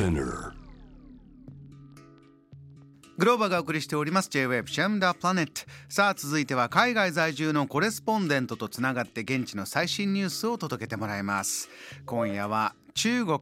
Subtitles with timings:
[0.00, 0.52] Spinner.
[3.18, 4.30] グローバーがお送りしております。
[4.30, 5.60] J-Wave シェムダープラネット
[5.90, 11.68] さあ続いては海外在住のコレスポンデントとつながって現地の最新ニュースを届けてもらいます。
[12.06, 13.40] 今夜は中国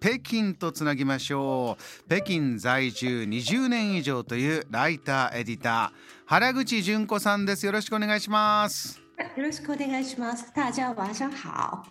[0.00, 2.08] 北京とつなぎましょう。
[2.08, 7.64] 北京在住20年以上というライターエディター原口純子さんです。
[7.66, 9.00] よろしくお願いします。
[9.36, 10.52] よろしくお願いします。
[10.56, 11.84] 大家晚上好。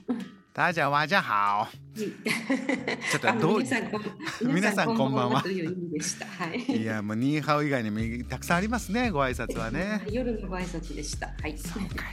[0.53, 1.67] 大家晚上好。
[1.95, 3.59] ちょっとどう？
[3.61, 4.03] 皆さんこん
[4.53, 5.43] 皆さんこんばんは。
[6.67, 10.01] いやもうニーハオ以外にもたくさんありますねご挨拶はね。
[10.11, 11.27] 夜のご挨拶でした。
[11.27, 11.55] はい。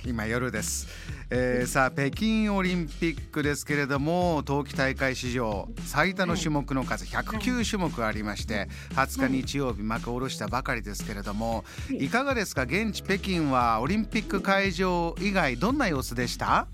[0.05, 0.87] 今夜です、
[1.30, 12.63] えーさあ北京オリンピックですけれども冬季大会史上最多の種目の数109種目ありまして20日日曜日幕を下ろしたばかりですけれどもいかがですか？
[12.63, 16.69] 現地北京はオリンピック会場以外どんな様子でした？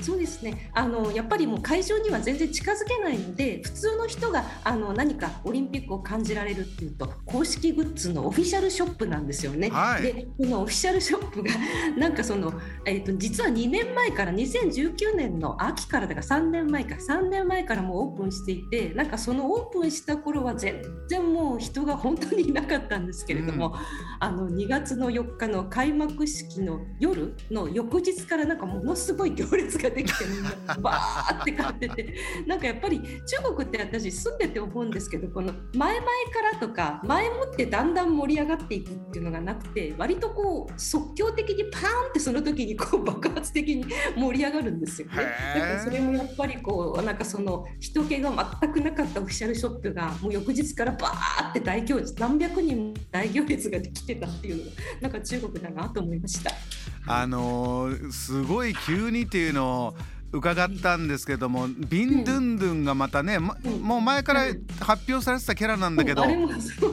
[0.00, 0.70] そうですね。
[0.74, 9.70] あのやっぱりもう会場には全然近づけないので、普通の人があの何かオリンピックを感じられるっていうと公式グッズのオフィシャルショップなんですよね。
[9.70, 11.50] はいで、このオフィシャルショップが
[11.96, 12.52] なんかその
[12.84, 23.74] えっ、と実は2年前から2019年の秋からだから3年前か3年前からもうオープンしていて、なんかそのオープンした頃は全然もう人が本当にいなかったんですけれども、
[24.18, 32.14] あの2月の4日の開幕式の夜の翌日からなんかものすごい行列ができてみんなバーって買ってて
[32.46, 43.84] なんかやっぱり中国って私住んでて思うんですけどこの前々からとか前もってだんだん盛り上がっていくっていうのがなくて割とこう即興的にパーンってその時にこう爆発的に
[44.16, 45.16] 盛り上がるんですよね。
[45.54, 48.30] だからそれもやっぱりこうなんかその人気が
[48.60, 54.70] 全くなかったオフィシャルショップがもう翌日からバーって大行列何百人も大行列ができてたっていうのが
[55.02, 56.50] なんか中国だなと思いました。
[57.06, 59.94] あのーすごい急にっていうのを
[60.32, 63.80] 伺ったんですけどもビンドゥンドゥンがまたね、まうん。
[63.80, 64.42] もう前から
[64.80, 66.24] 発表されてたキャラなんだけど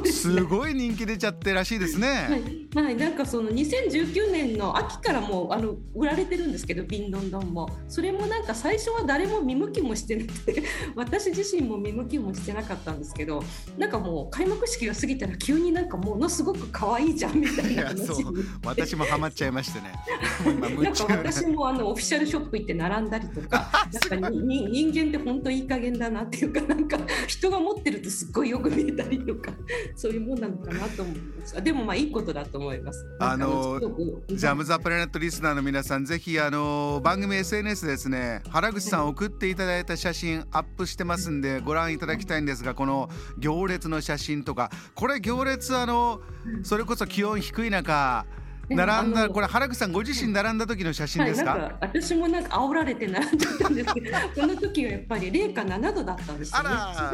[0.05, 2.69] すごい人気出ちゃってらしいですね。
[2.73, 7.69] はい、はい、なんかその2019年の秋からもうあの売られてるんですけどビンドンドンも。
[7.87, 10.63] それもなんか最初は誰も見向きもしてなくて
[10.95, 13.43] 私自身も見向きもしてなかったんですけど
[13.77, 18.25] なんかもう開幕式が過ぎたら急になんかものすごく可愛いじゃんみたいな話に。
[18.65, 19.93] 私もハマっちゃいましてね。
[20.81, 23.71] なんか私もあのオフィシャルショップ行って並んだりとか
[24.09, 29.51] なんか人間って本当いい加減だなっていうかなんか人が持ってるとすっごいよく見えたりとか
[29.95, 31.63] そういうもんなのかなと思います。
[31.63, 33.05] でもまあいいことだと思います。
[33.19, 33.79] あの
[34.27, 46.21] ジャム・ザ・プラネットリスナーの皆さんぜひあの番組 SNS ですね原口さん送っていただいた写真アップしてますんでご覧いただきたいんですがこの行列の写真とかこれ行列あの
[46.63, 48.25] それこそ気温低い中
[48.69, 56.69] 並んだこれ原口さんご自身並んだ時の写真はい、ですか、なんか私もなんか煽られて並んでたんですけど この時はやっぱり零下7度だったんですよね。
[56.69, 57.11] あ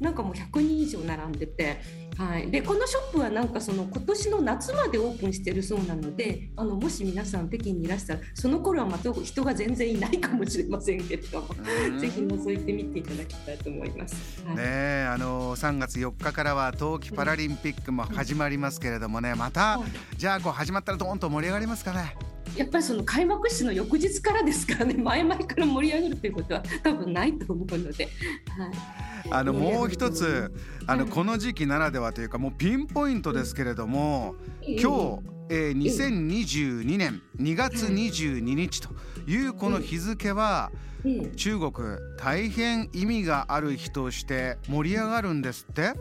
[0.00, 1.80] なんかもう100人以上並んでて、
[2.16, 11.48] はい、でこのショップはなんかその今年の夏までオープンしてるそうなのであのもし皆さん北京にいらしたらその頃はまた人が全然いないかもしれませんけれども
[11.86, 11.98] うん。
[11.98, 14.42] ぜひ覗いてみていただきたいと思います。
[14.44, 14.56] はい。
[14.56, 20.16] ねえあの3月4日からは冬季パラリンピックも始まりますけれどもねまたはい。
[20.16, 28.70] じゃあこう始まったらドーンと盛り上がりますかねやっぱりその開幕式の翌日からですからね 前々から盛り上がるということは多分ないと思うので、はい、
[29.30, 30.52] あのもう一つ
[30.86, 31.10] あのはい。
[31.10, 38.88] この時期ならではというかもうピンポイントですけれども今日、えー2022年2月22日と
[39.26, 40.70] いうこの日付は
[41.36, 41.72] 中国
[42.16, 45.92] 大変意味がある日として盛り上がるんですって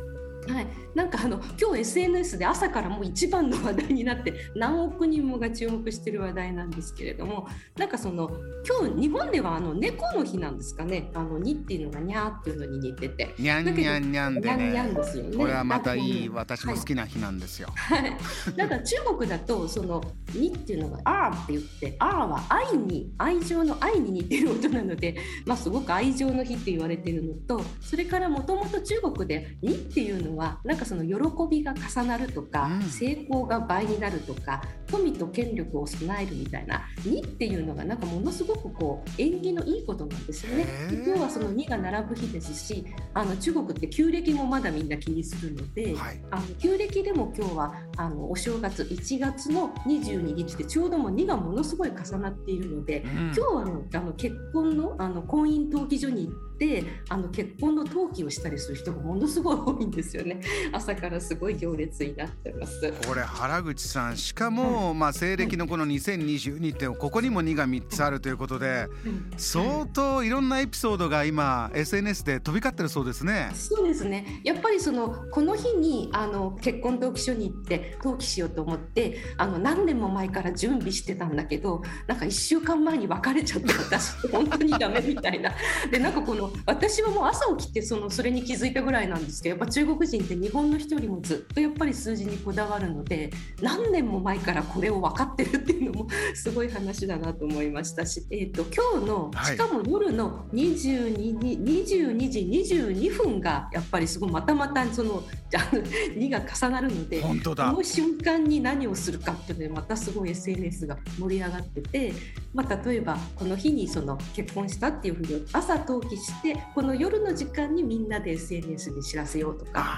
[0.52, 8.32] はい、なんかあの今日 SNS で朝からもう一番の話題になって何億人もが注目している話題なんですけれどもなんかその
[8.68, 11.12] 今日日本ではあの猫の日なんですかね。
[11.14, 13.34] あの2っていうのがにゃーっていうのに似てて。
[13.38, 15.38] にゃんにゃんにゃんでにゃんにゃんねですよね。
[15.38, 17.70] これはまたいい私も好きな日なんですよ。
[17.76, 18.18] はい、
[18.56, 20.04] だから中国だとその
[20.34, 31.16] 「に」っていうのが「あ」って言って「あ」は愛に愛情の愛に似てる音なので、まあ、すごく愛情の日って言われてるのとそれからもともと中国で「に」っていうのはなんかその喜
[31.50, 40.66] びが重なるとか、うん成功が倍になるとか富と権力を備えるみたいな「に」っていうのがなんかものすごくこう縁起のいいことなんですよね。
[40.92, 45.96] 今日はその「に」が並ぶ日ですしあの中国って旧暦もまだみんな気にするので。
[45.96, 46.24] はい。
[46.32, 60.42] あの旧暦でも今日はあのお正月1月の22日でちょうどもう2がものすごい重なっているので、うん、今日はあのあの結婚のあの婚姻登記所に行ってあの結婚の登記をしたりする人がものすごい多いんですよね。
[60.72, 62.92] 朝からすごい行列になってます。
[63.08, 73.52] これ原口さんしかも、うん、まあ西暦のこの2022ってここにも2が3つあるということで、うん、相当いろんなエピソードが今 SNS で飛び交ってるそうですね。
[73.54, 74.42] そうですね。
[74.44, 85.54] やっぱりそのこの日にあの結婚登記所に行って登記しようと思ってあの何年も前から準備してたんだけどなんか1週間前に別れちゃって私本当にダメみたいな。
[85.92, 93.32] でなんかこの私はもう朝起きてそのそれに気づいたぐらいなんですけどやっぱ中国人って日本の人よりもずっとやっぱり数字にこだわるので
[93.62, 112.14] 何年も前からこれを分かってるっていうのもすごい話だなと思いましたし、えーと、今日のしかも夜の22、22時22分がやっぱりすごいまたまたその2が重なるのでこの瞬間に何をするかっていうのでまたすごい SNS が盛り上がってて、
[112.54, 119.98] まあ、例えばこの日にその結婚したっていうふうに朝登記してこの夜の時間にみんなで SNS に知らせようとか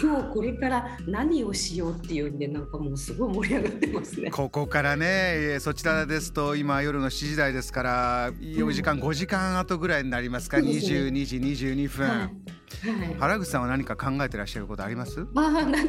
[0.00, 4.30] 今日これから何をしようっていうんでなんかもうすごい盛り上がってますね。
[4.30, 12.08] ここからねそちらですと今夜の7時台ですから4時間、うん、5時間後ぐらいになりますか、ね、22時22分。
[12.08, 15.26] はいはい、原口さんは何か考えてらっしゃることあります？
[15.34, 15.86] あなんか考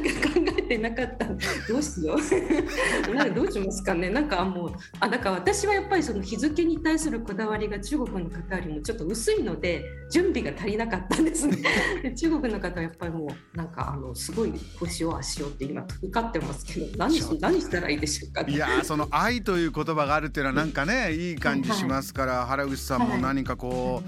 [0.58, 1.26] えてなかった。
[1.26, 2.18] どうしよう。
[3.14, 4.10] なんどうしますかね。
[4.10, 11.58] なんかもうあだから私はやっぱりその日付に対するこだわりが中国の方よりもちょっと薄いので準備が足りなかったんですね。
[12.16, 24.02] 中国の方はやっぱりもうなんかあのすごい腰を足をって今受かってますけど何し何したらいいでしょうか、ね、いやその愛という言葉があるっていうのはなんかねいい感じしますから、はい、原口さんも何かこ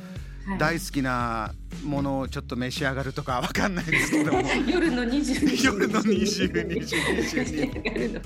[0.47, 1.53] う、はい、大好きな
[1.85, 4.43] ものをちょっと召し上がるとかわかんないですけども。
[4.67, 8.21] 夜の22時夜の22時22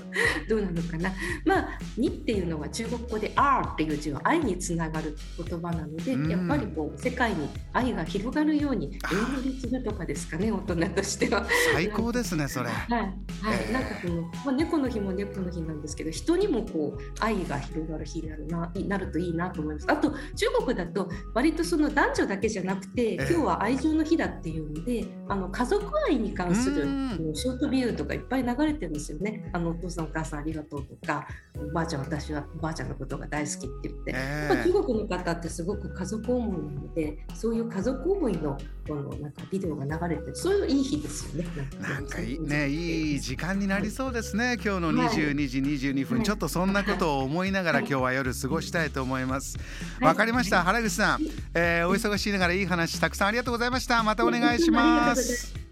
[0.48, 1.12] どうなのかな。
[1.44, 11.46] まあ「に」っていうのは中国語で「R」っていう字は愛につながる言葉なので、やっぱりこう世界に愛が広がるように英語にするとかですかね大人としては。
[11.74, 12.68] 最高ですねそれ。
[12.68, 13.14] はい、はい。
[13.52, 19.86] えー、なんかこの、まあ、猫の日も猫の日なんですけど人にもこう愛が広がる日になるななるといいなと思います。
[19.90, 26.88] あと中国だと割とその男女だけじゃなくて、えー、今日は愛情の日だっていうのであの家族愛に関する
[27.34, 29.48] ショートビューとかいっぱい流れてるんですよね。
[29.52, 41.48] あのお父さんお母さんありがとうとかおばあちゃん私はおばあちゃんのことが大好きって言って、えー、中国の方ってすごく家族思いなのでそういう家族思いのこのなんかビデオが流れてそういういい日ですよね。
[41.78, 49.58] なんかいいねいい時間になりそうですね、はい、今日の22時22分、はい、ちょっとそんなことを思いながら、今日は夜過ごしたいと思います。
[50.00, 50.64] わ、はい、かりました。
[50.64, 51.20] 原口さん、
[51.54, 54.02] えー、お忙しいながらいい話たくさんありがとうございました。
[54.02, 55.19] またお願いします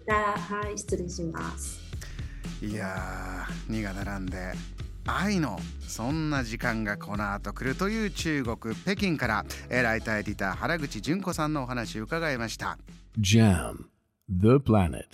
[0.07, 1.79] はい失礼します。
[2.61, 4.53] いやー2が並んで
[5.07, 12.77] 愛のそんな時間がこの後来るという中国北京からライターエディター原口純子さんのお話を伺いました。
[13.19, 13.85] JAM
[14.29, 15.05] The Planet